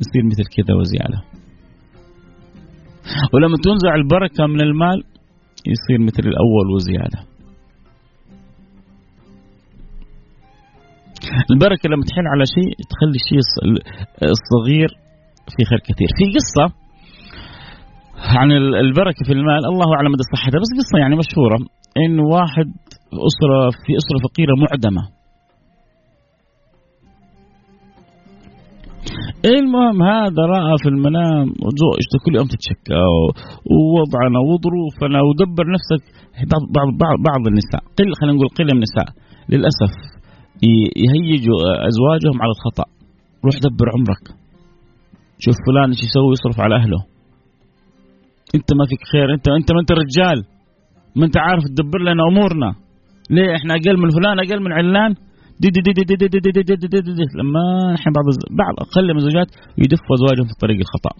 يصير 0.00 0.22
مثل 0.24 0.44
كذا 0.56 0.74
وزيادة. 0.74 1.22
ولما 3.34 3.56
تنزع 3.64 3.94
البركة 3.94 4.46
من 4.46 4.60
المال 4.60 4.98
يصير 5.66 5.98
مثل 6.06 6.22
الأول 6.28 6.66
وزيادة. 6.74 7.20
البركة 11.50 11.88
لما 11.88 12.04
تحل 12.04 12.26
على 12.26 12.44
شيء 12.54 12.70
تخلي 12.90 13.16
الشيء 13.22 13.38
الصغير 14.22 14.88
في 15.56 15.64
خير 15.64 15.78
كثير. 15.78 16.08
في 16.18 16.24
قصة 16.36 16.87
عن 18.18 18.52
البركة 18.52 19.24
في 19.26 19.32
المال 19.32 19.62
الله 19.72 19.94
أعلم 19.96 20.10
مدى 20.12 20.24
صحتها. 20.32 20.58
بس 20.60 20.70
قصة 20.78 20.98
يعني 20.98 21.16
مشهورة 21.16 21.58
إنه 22.04 22.22
واحد 22.22 22.66
أسرة 23.28 23.70
في 23.70 23.92
أسرة 24.00 24.18
فقيرة 24.26 24.54
معدمة. 24.64 25.02
المهم 29.44 30.02
هذا 30.02 30.42
رأى 30.54 30.74
في 30.82 30.88
المنام 30.88 31.46
زوجته 31.80 32.16
كل 32.24 32.34
يوم 32.36 32.46
تتشكى 32.46 33.02
ووضعنا 33.70 34.38
وظروفنا 34.48 35.18
ودبر 35.26 35.66
نفسك. 35.76 36.02
بعض 36.52 36.62
بعض 36.76 36.88
بعض, 37.04 37.16
بعض 37.30 37.42
النساء 37.46 37.82
قل 37.98 38.12
خلينا 38.20 38.34
نقول 38.36 38.48
من 38.60 38.70
النساء 38.70 39.08
للأسف 39.48 39.94
يهيجوا 41.04 41.58
أزواجهم 41.90 42.42
على 42.42 42.52
الخطأ. 42.56 42.86
روح 43.44 43.54
دبر 43.64 43.86
عمرك. 43.94 44.24
شوف 45.38 45.56
فلان 45.66 45.88
إيش 45.88 46.02
يسوي 46.02 46.32
يصرف 46.32 46.60
على 46.60 46.76
أهله. 46.76 47.00
انت 48.54 48.68
ما 48.78 48.84
فيك 48.90 49.02
خير 49.12 49.34
انت 49.34 49.48
انت 49.48 49.72
ما 49.72 49.80
انت 49.80 49.92
رجال 49.92 50.38
ما 51.16 51.24
انت 51.26 51.36
عارف 51.38 51.62
تدبر 51.64 52.00
لنا 52.00 52.22
امورنا 52.30 52.74
ليه 53.30 53.56
إحنا 53.56 53.74
أقل 53.74 53.96
من 54.02 54.10
فلان 54.10 54.38
أقل 54.38 54.60
من 54.64 54.72
علان 54.72 55.14
دي 55.60 55.68
دي 55.74 55.80
دي 55.80 55.92
دي 55.92 56.04
دي 56.04 56.16
دي 56.16 56.38
دي 56.38 56.50
دي 56.50 56.62
دي 56.62 56.76
دي 56.76 57.00
دي 57.00 57.12
دي 57.18 57.24
لما 57.40 57.92
الحين 57.92 58.12
بعض 58.12 58.24
بعض 58.62 58.74
أقل 58.86 59.06
من 59.14 59.16
الزوجات 59.16 59.48
يدفوا 59.78 60.14
ازواجهم 60.16 60.46
في 60.46 60.52
الطريق 60.56 60.78
الخطا 60.86 61.10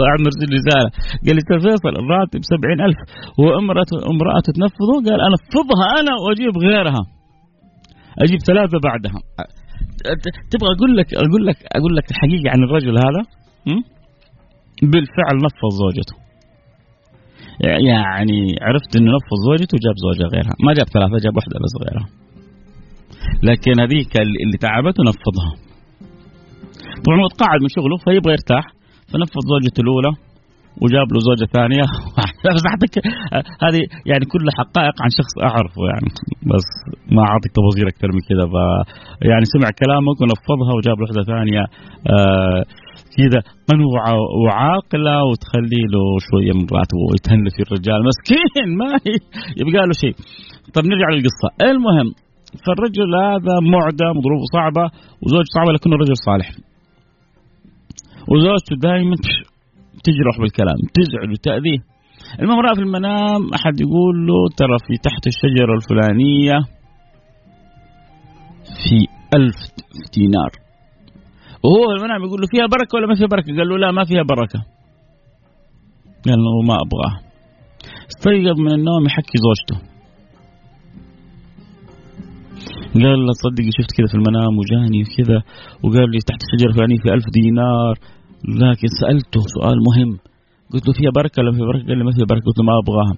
واحد 0.00 0.18
مرسل 0.26 0.48
رساله 0.58 0.90
قال 1.26 1.34
لي 1.36 1.42
ترى 1.48 1.60
فيصل 1.60 1.92
الراتب 2.02 2.40
70000 2.42 2.96
وامراته 3.38 3.96
امراته 4.12 4.50
تنفذه 4.56 4.96
قال 5.06 5.20
انفضها 5.30 5.86
أنا 6.00 6.12
واجيب 6.24 6.54
غيرها 6.66 7.02
أجيب 8.24 8.38
ثلاثة 8.46 8.78
بعدها. 8.88 9.20
تبغى 10.50 10.70
أقول 10.76 10.96
لك 10.96 11.14
أقول 11.14 11.46
لك 11.46 11.56
أقول 11.76 11.96
لك 11.96 12.10
الحقيقة 12.10 12.50
عن 12.50 12.62
الرجل 12.62 12.98
هذا؟ 13.06 13.22
بالفعل 14.82 15.36
نفض 15.46 15.70
زوجته. 15.82 16.16
يعني 17.90 18.38
عرفت 18.62 18.96
إنه 18.96 19.10
نفض 19.16 19.36
زوجته 19.48 19.74
وجاب 19.76 19.96
زوجة 20.06 20.26
غيرها. 20.34 20.54
ما 20.66 20.72
جاب 20.74 20.86
ثلاثة 20.86 21.16
جاب 21.24 21.36
واحدة 21.36 21.58
بس 21.64 21.74
غيرها. 21.84 22.08
لكن 23.42 23.80
هذيك 23.80 24.16
اللي 24.20 24.58
تعبته 24.60 25.02
نفضها 25.10 25.52
طبعا 27.04 27.16
هو 27.22 27.28
تقاعد 27.28 27.60
من 27.60 27.68
شغله 27.76 27.96
فيبغى 28.04 28.32
يرتاح 28.32 28.64
فنفض 29.10 29.40
زوجته 29.52 29.80
الأولى. 29.80 30.12
وجاب 30.82 31.06
له 31.14 31.20
زوجة 31.28 31.46
ثانية. 31.56 31.84
هذه 33.64 33.82
يعني 34.10 34.24
كل 34.32 34.46
حقائق 34.58 34.94
عن 35.04 35.10
شخص 35.18 35.34
أعرفه 35.48 35.82
يعني. 35.92 36.10
بس 36.50 36.66
ما 37.16 37.22
أعطيك 37.30 37.52
تفاصيل 37.58 37.86
أكثر 37.92 38.08
من 38.16 38.22
كذا. 38.28 38.44
يعني 39.30 39.44
سمع 39.54 39.68
كلامك 39.82 40.16
ونفضها 40.22 40.72
وجاب 40.76 40.96
له 40.98 41.04
واحدة 41.06 41.22
ثانية. 41.32 41.64
آه 42.14 42.62
كذا. 43.16 43.40
قنوعة 43.68 44.14
وعاقلة 44.42 45.16
وتخلي 45.28 45.82
له 45.94 46.04
شوية 46.28 46.52
من 46.58 46.66
راتبه 46.76 47.04
ويتهنى 47.08 47.50
في 47.54 47.60
الرجال. 47.66 47.98
مسكين 48.10 48.66
ما 48.80 48.90
يبقى 49.60 49.82
له 49.88 49.94
شيء. 50.04 50.14
طيب 50.74 50.84
نرجع 50.90 51.08
للقصة. 51.14 51.48
المهم 51.70 52.08
فالرجل 52.64 53.10
هذا 53.24 53.54
معدم 53.74 54.14
ظروفه 54.24 54.46
صعبة 54.56 54.84
وزوجته 55.22 55.50
صعبة 55.56 55.72
لكنه 55.72 55.96
رجل 55.96 56.16
صالح. 56.28 56.48
وزوجته 58.30 58.74
دائما 58.82 59.16
تجرح 60.06 60.34
بالكلام 60.40 60.78
تزعل 60.94 61.30
وتأذيه 61.32 61.78
المهم 62.40 62.60
رأى 62.60 62.74
في 62.74 62.80
المنام 62.80 63.40
أحد 63.54 63.80
يقول 63.80 64.26
له 64.26 64.38
ترى 64.56 64.76
في 64.86 64.94
تحت 65.02 65.26
الشجرة 65.26 65.72
الفلانية 65.78 66.58
في 68.84 68.98
ألف 69.36 69.56
دينار 70.14 70.52
وهو 71.64 71.84
المنام 71.96 72.24
يقول 72.24 72.40
له 72.40 72.46
فيها 72.46 72.66
بركة 72.66 72.96
ولا 72.96 73.06
ما 73.06 73.14
فيها 73.14 73.26
بركة؟ 73.26 73.56
قال 73.56 73.68
له 73.68 73.78
لا 73.78 73.90
ما 73.92 74.04
فيها 74.04 74.22
بركة. 74.22 74.60
قال 76.26 76.38
له 76.44 76.54
ما 76.68 76.76
أبغاه. 76.84 77.14
استيقظ 78.10 78.60
من 78.60 78.72
النوم 78.72 79.06
يحكي 79.06 79.38
زوجته. 79.46 79.78
قال 82.94 83.18
له 83.26 83.32
تصدقي 83.32 83.70
شفت 83.78 83.92
كذا 83.96 84.06
في 84.10 84.14
المنام 84.14 84.52
وجاني 84.58 85.02
وكذا 85.02 85.38
وقال 85.82 86.10
لي 86.10 86.18
تحت 86.28 86.40
الشجرة 86.44 86.68
الفلانية 86.70 86.98
في 87.02 87.08
ألف 87.14 87.24
دينار 87.38 87.94
لكن 88.44 88.88
سألته 89.00 89.40
سؤال 89.56 89.76
مهم. 89.88 90.18
قلت 90.72 90.88
له 90.88 90.94
فيها 90.98 91.10
بركة 91.10 91.42
ولا 91.42 91.52
فيها 91.52 91.66
بركة؟ 91.66 91.86
قال 91.86 91.98
لي 91.98 92.04
ما 92.04 92.12
فيها 92.16 92.24
بركة. 92.30 92.44
قلت 92.46 92.58
له 92.58 92.64
ما 92.64 92.74
أبغاها. 92.82 93.14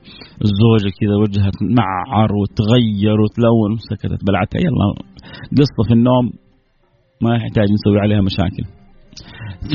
الزوجة 0.47 0.91
كذا 1.01 1.15
وجهها 1.23 1.51
تنعر 1.59 2.31
وتغير 2.41 3.21
وتلون 3.21 3.71
سكتت 3.91 4.21
بلعتها 4.27 4.61
يلا 4.67 4.89
قصة 5.59 5.81
في 5.89 5.95
النوم 5.95 6.25
ما 7.23 7.37
يحتاج 7.37 7.67
نسوي 7.73 7.99
عليها 8.01 8.21
مشاكل. 8.21 8.65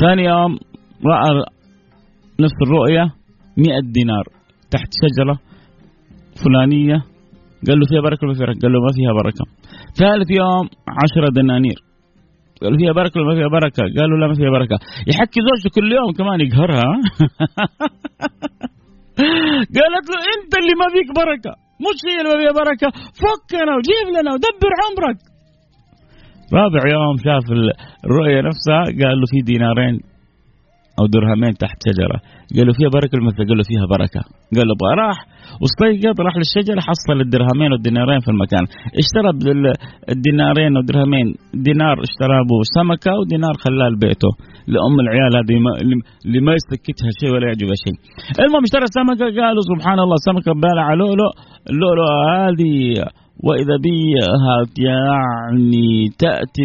ثاني 0.00 0.24
يوم 0.24 0.58
رأى 1.06 1.44
نفس 2.40 2.58
الرؤية 2.66 3.04
مئة 3.58 3.80
دينار 3.94 4.24
تحت 4.70 4.90
شجرة 5.02 5.38
فلانية. 6.44 6.98
قال 7.66 7.78
له 7.78 7.86
فيها 7.90 8.00
بركة 8.00 8.26
ولا 8.26 8.34
فيها 8.34 8.46
بركة؟ 8.46 8.60
قال 8.62 8.72
له 8.72 8.80
ما 8.80 8.92
فيها 8.96 9.12
بركة. 9.22 9.44
ثالث 9.94 10.30
يوم 10.30 10.68
عشرة 10.88 11.28
دنانير. 11.34 11.83
قال 12.62 12.72
له 12.72 12.78
فيها 12.78 12.92
بركة 12.92 13.20
ولا 13.20 13.28
ما 13.28 13.34
فيها 13.38 13.48
بركة؟ 13.58 13.82
قال 13.98 14.06
له 14.10 14.16
لا 14.20 14.26
ما 14.26 14.34
فيها 14.34 14.50
بركة. 14.58 14.78
يحكي 15.10 15.40
زوجته 15.48 15.70
كل 15.76 15.92
يوم 15.92 16.12
كمان 16.18 16.40
يقهرها. 16.40 16.88
قالت 19.76 20.06
له 20.12 20.18
أنت 20.34 20.52
اللي 20.60 20.74
ما 20.80 20.86
فيك 20.94 21.08
بركة. 21.22 21.52
مش 21.84 21.98
هي 22.08 22.16
اللي 22.20 22.30
ما 22.32 22.38
فيها 22.40 22.54
بركة. 22.62 22.88
فكنا 23.20 23.72
وجيب 23.76 24.06
لنا 24.16 24.30
ودبر 24.34 24.72
عمرك. 24.84 25.18
رابع 26.52 26.82
يوم 26.94 27.16
شاف 27.24 27.46
الرؤية 28.04 28.40
نفسها 28.48 28.82
قال 29.00 29.16
له 29.20 29.26
في 29.32 29.38
دينارين 29.52 30.13
أو 30.98 31.04
درهمين 31.14 31.52
تحت 31.64 31.78
شجرة. 31.86 32.18
قال 32.56 32.66
له 32.66 32.72
فيها 32.78 32.90
بركة 32.96 33.16
المثل 33.20 33.42
قال 33.48 33.56
له 33.58 33.64
فيها 33.70 33.86
بركة. 33.94 34.20
قال 34.54 34.64
له 34.68 34.74
أبغى 34.76 34.92
راح. 35.02 35.18
واستيقظ 35.60 36.16
راح 36.26 36.34
للشجرة 36.40 36.80
حصل 36.88 37.16
الدرهمين 37.26 37.70
والدينارين 37.72 38.20
في 38.24 38.30
المكان. 38.34 38.64
اشترى 39.02 39.28
الدينارين 40.14 40.72
والدرهمين 40.76 41.26
دينار 41.68 41.96
اشترى 42.06 42.34
ابو 42.44 42.56
سمكة 42.76 43.12
ودينار 43.18 43.54
خلاه 43.64 43.88
لبيته. 43.94 44.32
لأم 44.72 44.96
العيال 45.04 45.32
هذه 45.38 45.54
اللي 46.26 46.40
ما 46.46 46.52
يسكتها 46.58 47.10
شيء 47.20 47.30
ولا 47.34 47.46
يعجبها 47.50 47.76
شيء. 47.84 47.96
المهم 48.42 48.62
اشترى 48.68 48.86
سمكة 48.98 49.26
قالوا 49.40 49.64
سبحان 49.72 49.98
الله 50.04 50.16
سمكة 50.28 50.52
بالع 50.62 50.86
لؤلؤ 51.00 51.32
اللؤلؤ 51.70 52.08
هذه 52.34 52.72
وإذا 53.42 53.76
بها 53.84 54.66
يعني 54.78 56.08
تأتي 56.18 56.64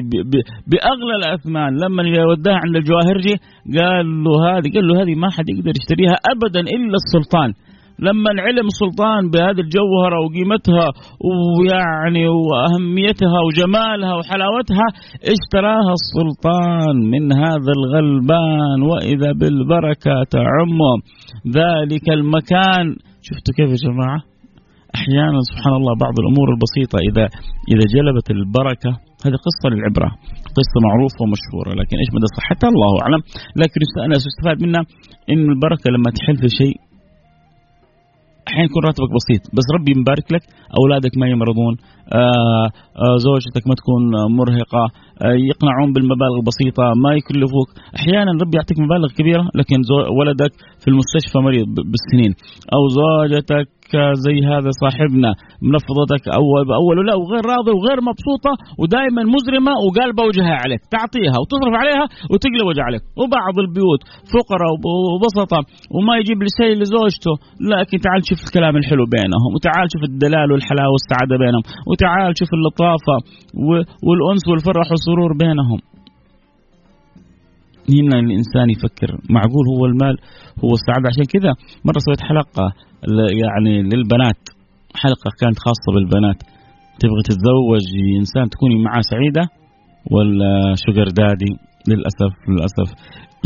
بأغلى 0.68 1.16
الأثمان. 1.22 1.78
لما 1.78 2.04
وداها 2.32 2.60
عند 2.66 2.76
الجواهرجي 2.76 3.36
قال 3.80 4.24
له 4.24 4.34
هذه 4.50 4.68
قال 4.76 4.88
له 4.88 5.02
هذه 5.02 5.16
ما 5.16 5.30
حد 5.30 5.50
يقدر 5.50 5.74
يشتريها 5.82 6.16
ابدا 6.34 6.60
إلا 6.60 6.98
السلطان. 7.04 7.54
لما 8.00 8.30
علم 8.42 8.68
السلطان 8.74 9.30
بهذه 9.30 9.62
الجوهرة 9.66 10.18
وقيمتها 10.24 10.88
ويعني 11.30 12.28
وأهميتها 12.28 13.40
وجمالها 13.48 14.14
وحلاوتها 14.16 14.88
اشتراها 15.34 15.94
السلطان 16.02 16.96
من 17.14 17.34
هذا 17.34 17.72
الغلبان 17.78 18.82
وإذا 18.82 19.32
بالبركة 19.32 20.24
تعم. 20.32 20.80
ذلك 21.48 22.10
المكان. 22.10 22.86
شفتوا 23.22 23.54
كيف 23.58 23.70
يا 23.70 23.90
جماعة؟ 23.90 24.39
أحيانا 24.98 25.40
سبحان 25.50 25.74
الله 25.80 25.94
بعض 26.06 26.16
الأمور 26.24 26.48
البسيطة 26.56 26.98
إذا 27.10 27.26
إذا 27.74 27.86
جلبت 27.96 28.28
البركة 28.38 28.92
هذه 29.26 29.38
قصة 29.48 29.66
للعبرة. 29.72 30.10
قصة 30.58 30.78
معروفة 30.88 31.20
ومشهورة 31.24 31.72
لكن 31.80 31.96
إيش 32.02 32.10
مدى 32.16 32.28
صحتها 32.38 32.70
الله 32.76 32.92
أعلم. 33.04 33.22
لكن 33.62 33.80
أنا 34.06 34.16
أستفاد 34.22 34.58
منها 34.66 34.84
إن 35.32 35.44
البركة 35.54 35.88
لما 35.96 36.10
تحل 36.18 36.36
في 36.42 36.50
شيء 36.62 36.76
أحيانا 38.50 38.66
يكون 38.70 38.84
راتبك 38.90 39.12
بسيط 39.20 39.42
بس 39.56 39.66
ربي 39.78 39.94
مبارك 40.02 40.28
لك 40.34 40.44
أولادك 40.80 41.14
ما 41.22 41.28
يمرضون 41.34 41.74
آه 42.14 42.68
آه 43.04 43.16
زوجتك 43.26 43.64
ما 43.70 43.76
تكون 43.80 44.02
مرهقة 44.40 44.84
آه 45.24 45.36
يقنعون 45.52 45.90
بالمبالغ 45.94 46.36
البسيطة 46.42 46.84
ما 47.04 47.12
يكلفوك. 47.20 47.70
أحيانا 48.00 48.32
ربي 48.44 48.56
يعطيك 48.58 48.80
مبالغ 48.86 49.10
كبيرة 49.18 49.44
لكن 49.60 49.78
ولدك 50.20 50.54
في 50.82 50.88
المستشفى 50.92 51.38
مريض 51.48 51.68
بالسنين. 51.92 52.32
أو 52.76 52.82
زوجتك 53.00 53.68
زي 54.26 54.38
هذا 54.52 54.72
صاحبنا. 54.84 55.32
منفضتك 55.72 56.24
أول 56.40 56.62
بأول 56.70 56.96
ولا 57.00 57.14
وغير 57.22 57.44
راضي 57.54 57.72
وغير 57.78 58.00
مبسوطة 58.10 58.54
ودائما 58.82 59.22
مزرمة 59.36 59.74
وقالبة 59.86 60.22
وجهها 60.30 60.56
عليك. 60.64 60.82
تعطيها 60.96 61.38
وتصرف 61.42 61.74
عليها 61.82 62.06
وتقلب 62.32 62.66
وجه 62.70 62.82
عليك. 62.88 63.04
وبعض 63.22 63.56
البيوت 63.66 64.02
فقراء 64.34 64.72
وبسطة 65.14 65.60
وما 65.96 66.14
يجيب 66.20 66.40
شيء 66.60 66.74
لزوجته. 66.82 67.34
لكن 67.72 67.98
تعال 68.06 68.22
شوف 68.30 68.40
الكلام 68.46 68.74
الحلو 68.82 69.06
بينهم 69.18 69.52
وتعال 69.56 69.86
شوف 69.94 70.04
الدلال 70.12 70.48
والحلاوة 70.52 70.92
والسعادة 70.96 71.36
بينهم 71.44 71.64
وتعال 71.90 72.32
شوف 72.40 72.52
اللطافة 72.58 73.16
والأنس 74.08 74.44
والفرح 74.50 74.88
والسرور 74.92 75.32
بينهم. 75.44 75.80
هنا 77.94 78.20
الإنسان 78.20 78.70
يفكر. 78.70 79.10
معقول 79.30 79.66
هو 79.74 79.86
المال 79.86 80.16
هو 80.64 80.72
السعاده 80.80 81.08
عشان 81.12 81.26
كذا. 81.34 81.52
مرة 81.86 82.00
سويت 82.06 82.22
حلقة 82.30 82.66
يعني 83.44 83.74
للبنات. 83.92 84.42
حلقة 85.02 85.30
كانت 85.42 85.60
خاصة 85.66 85.90
بالبنات. 85.96 86.40
تبغى 87.00 87.22
تتزوج 87.30 87.86
إنسان 88.20 88.50
تكوني 88.50 88.76
معاه 88.86 89.02
سعيدة 89.12 89.44
ولا 90.14 90.76
شوجر 90.84 91.08
دادي 91.22 91.52
للأسف 91.90 92.32
للأسف. 92.50 92.90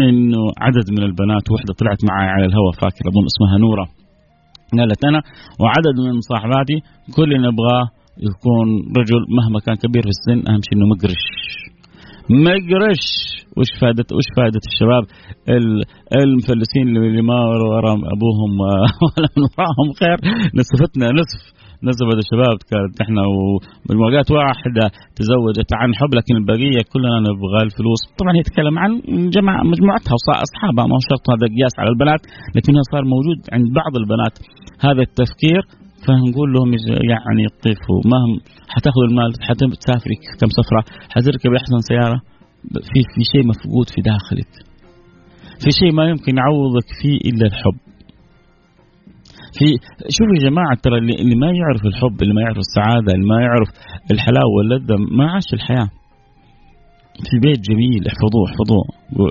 إنه 0.02 0.42
عدد 0.66 0.88
من 0.92 1.04
البنات 1.10 1.46
وحدة 1.52 1.74
طلعت 1.80 2.02
معي 2.10 2.28
على 2.28 2.46
الهواء 2.46 2.72
فاكر 2.82 3.04
أظن 3.10 3.26
اسمها 3.32 3.58
نورة. 3.66 3.86
قالت 4.80 5.06
أنا 5.06 5.22
وعدد 5.62 5.96
من 6.06 6.22
صاحباتي 6.22 6.78
كل 7.16 7.30
نبغاه 7.48 7.86
يكون 8.18 8.68
رجل 8.98 9.22
مهما 9.38 9.60
كان 9.66 9.76
كبير 9.76 10.04
في 10.04 10.10
السن 10.10 10.52
أهم 10.52 10.62
شيء 10.68 10.78
إنه 10.78 10.86
مقرش. 10.94 11.24
مقرش 12.30 13.06
وش 13.58 13.72
فائدة 13.82 14.08
وش 14.18 14.28
فائدة 14.38 14.64
الشباب؟ 14.72 15.04
المفلسين 16.22 16.88
اللي 16.98 17.22
ما 17.22 17.40
وراء 17.50 17.96
أبوهم 18.16 18.52
ولا 19.04 19.28
من 19.38 19.44
وراهم 19.52 19.90
خير. 20.00 20.18
نسفتنا 20.60 21.06
نصف 21.20 21.42
نسبة 21.90 22.16
الشباب 22.24 22.58
كانت 22.72 22.94
إحنا 23.04 23.22
وبالمواقات 23.34 24.28
واحدة 24.32 24.86
تزوجت 25.18 25.70
عن 25.80 25.90
حب 26.00 26.12
لكن 26.18 26.36
البقية 26.42 26.82
كلنا 26.94 27.20
نبغى 27.28 27.60
الفلوس. 27.68 28.02
طبعا 28.20 28.34
يتكلم 28.42 28.76
عن 28.84 28.92
جماعة 29.36 29.64
مجموعتها 29.74 30.16
وأصحابها 30.28 30.86
ما 30.92 30.98
شرط 31.10 31.26
هذا 31.34 31.46
قياس 31.56 31.74
على 31.80 31.90
البنات 31.94 32.22
لكنه 32.56 32.82
صار 32.92 33.04
موجود 33.14 33.40
عند 33.56 33.68
بعض 33.80 33.94
البنات. 34.02 34.36
هذا 34.88 35.02
التفكير 35.08 35.62
فنقول 36.06 36.54
لهم 36.54 36.70
يعني 37.12 37.42
يطيفوا 37.48 38.00
ما 38.12 38.18
هم 38.24 38.32
حتاخذوا 38.76 39.08
المال 39.10 39.32
حتسافري 39.48 40.16
كم 40.40 40.50
سفرة. 40.60 40.82
حتركب 41.10 41.52
أحسن 41.60 41.78
سيارة. 41.90 42.22
في 42.90 43.00
في 43.14 43.22
شيء 43.32 43.48
مفقود 43.48 43.88
في 43.94 44.02
داخلك. 44.02 44.52
في 45.64 45.70
شيء 45.80 45.92
ما 45.94 46.06
يمكن 46.06 46.38
يعوضك 46.38 46.88
فيه 47.02 47.18
إلا 47.30 47.46
الحب. 47.52 47.78
في 49.58 49.66
شوف 50.16 50.28
يا 50.36 50.50
جماعة 50.50 50.76
ترى 50.84 50.98
اللي, 50.98 51.14
اللي 51.14 51.36
ما 51.36 51.52
يعرف 51.60 51.86
الحب 51.86 52.22
اللي 52.22 52.34
ما 52.34 52.42
يعرف 52.42 52.58
السعادة 52.58 53.12
اللي 53.16 53.28
ما 53.28 53.42
يعرف 53.42 53.70
الحلاوة 54.12 54.52
واللذة 54.58 54.96
ما 55.18 55.32
عاش 55.32 55.54
الحياة. 55.54 55.90
في 57.30 57.36
بيت 57.46 57.60
جميل 57.70 58.08
احفظوه 58.08 58.44
احفظوه 58.50 58.84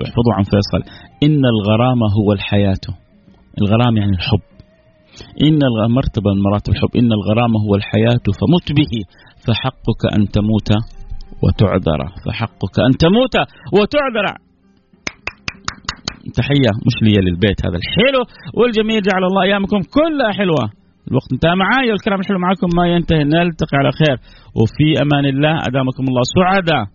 احفظوه 0.05 0.33
عن 0.37 0.43
فيصل. 0.43 0.81
إن 1.23 1.41
الغرام 1.53 2.03
هو 2.03 2.33
الحياة. 2.33 2.85
الغرام 3.61 3.97
يعني 3.97 4.11
الحب. 4.11 4.52
إن 5.45 5.59
مرتبة 5.97 6.29
من 6.35 6.41
مراتب 6.47 6.69
الحب. 6.73 6.91
إن 7.01 7.09
الغرام 7.19 7.53
هو 7.65 7.75
الحياة 7.75 8.25
فمت 8.39 8.67
به. 8.79 8.93
فحقك 9.45 10.01
أن 10.15 10.21
تموت 10.35 10.69
وتعذر. 11.43 12.01
فحقك 12.25 12.75
أن 12.87 12.91
تموت 13.03 13.35
وتعذر. 13.75 14.27
تحية 16.37 16.71
مش 16.85 16.95
لي 17.05 17.15
للبيت 17.25 17.59
هذا 17.65 17.77
الحلو. 17.81 18.21
والجميل 18.57 19.01
جعل 19.01 19.23
الله 19.29 19.43
أيامكم 19.43 19.79
كلها 19.97 20.31
حلوة. 20.31 20.65
الوقت 21.07 21.29
انتهى 21.33 21.55
معاي 21.55 21.91
والكلام 21.91 22.19
الحلو 22.19 22.39
معكم 22.39 22.69
ما 22.77 22.87
ينتهي 22.87 23.23
نلتقي 23.23 23.77
على 23.81 23.91
خير. 23.91 24.17
وفي 24.59 24.87
أمان 25.03 25.25
الله 25.25 25.55
أدامكم 25.67 26.03
الله 26.09 26.21
سعداء. 26.37 26.85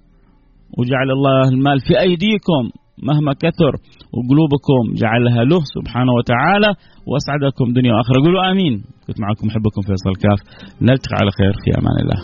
وجعل 0.78 1.10
الله 1.10 1.48
المال 1.48 1.78
في 1.80 2.00
أيديكم. 2.00 2.62
مهما 3.02 3.32
كثر 3.32 3.72
وقلوبكم 4.14 4.94
جعلها 4.94 5.44
له 5.44 5.60
سبحانه 5.76 6.12
وتعالى 6.12 6.74
واسعدكم 7.06 7.72
دنيا 7.72 7.94
وآخرة. 7.94 8.22
قولوا 8.24 8.50
آمين. 8.50 8.84
كنت 9.06 9.20
معكم 9.20 9.46
محبكم 9.46 9.82
فيصل 9.82 10.14
كاف. 10.22 10.40
نلتقي 10.82 11.16
على 11.20 11.30
خير 11.30 11.52
في 11.64 11.70
أمان 11.78 11.96
الله. 12.02 12.18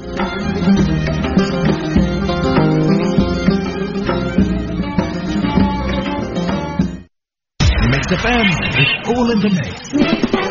Is 8.83 8.93
all 9.09 9.31
in 9.33 9.39
the 9.41 9.51
mix. 9.51 10.45